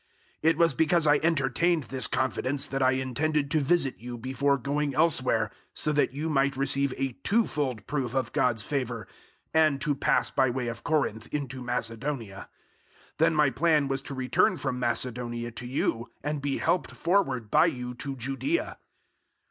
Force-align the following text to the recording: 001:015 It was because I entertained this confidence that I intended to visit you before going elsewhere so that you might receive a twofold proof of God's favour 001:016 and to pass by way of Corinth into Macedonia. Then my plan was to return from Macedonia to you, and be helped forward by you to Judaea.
001:015 0.43 0.49
It 0.49 0.57
was 0.57 0.73
because 0.73 1.05
I 1.05 1.17
entertained 1.19 1.83
this 1.83 2.07
confidence 2.07 2.65
that 2.65 2.81
I 2.81 2.93
intended 2.93 3.51
to 3.51 3.59
visit 3.59 3.99
you 3.99 4.17
before 4.17 4.57
going 4.57 4.95
elsewhere 4.95 5.51
so 5.75 5.91
that 5.91 6.11
you 6.11 6.27
might 6.27 6.57
receive 6.57 6.91
a 6.97 7.11
twofold 7.23 7.85
proof 7.85 8.15
of 8.15 8.33
God's 8.33 8.63
favour 8.63 9.07
001:016 9.53 9.67
and 9.67 9.81
to 9.81 9.93
pass 9.93 10.31
by 10.31 10.49
way 10.49 10.69
of 10.69 10.83
Corinth 10.83 11.27
into 11.31 11.61
Macedonia. 11.61 12.49
Then 13.19 13.35
my 13.35 13.51
plan 13.51 13.87
was 13.87 14.01
to 14.01 14.15
return 14.15 14.57
from 14.57 14.79
Macedonia 14.79 15.51
to 15.51 15.67
you, 15.67 16.09
and 16.23 16.41
be 16.41 16.57
helped 16.57 16.93
forward 16.93 17.51
by 17.51 17.67
you 17.67 17.93
to 17.93 18.15
Judaea. 18.15 18.79